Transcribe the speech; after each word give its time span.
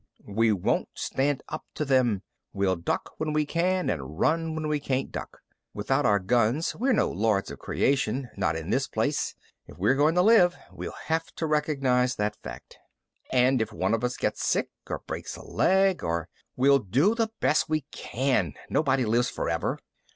"We 0.27 0.51
won't 0.51 0.89
stand 0.95 1.43
up 1.49 1.63
to 1.75 1.85
them. 1.85 2.23
We'll 2.53 2.75
duck 2.75 3.11
when 3.17 3.33
we 3.33 3.45
can 3.45 3.87
and 3.87 4.17
run 4.17 4.55
when 4.55 4.67
we 4.67 4.79
can't 4.79 5.11
duck. 5.11 5.41
Without 5.75 6.07
our 6.07 6.17
guns, 6.17 6.75
we're 6.75 6.91
no 6.91 7.11
lords 7.11 7.51
of 7.51 7.59
creation 7.59 8.27
not 8.35 8.55
in 8.55 8.71
this 8.71 8.87
place. 8.87 9.35
If 9.67 9.77
we're 9.77 9.93
going 9.93 10.15
to 10.15 10.23
live, 10.23 10.55
we'll 10.71 10.95
have 11.05 11.27
to 11.35 11.45
recognize 11.45 12.15
that 12.15 12.35
fact." 12.41 12.79
"And 13.31 13.61
if 13.61 13.71
one 13.71 13.93
of 13.93 14.03
us 14.03 14.17
gets 14.17 14.43
sick 14.43 14.71
or 14.89 15.03
breaks 15.05 15.35
a 15.35 15.45
leg 15.45 16.03
or" 16.03 16.29
"We'll 16.57 16.79
do 16.79 17.13
the 17.13 17.29
best 17.39 17.69
we 17.69 17.81
can. 17.91 18.55
Nobody 18.71 19.05
lives 19.05 19.29
forever." 19.29 19.77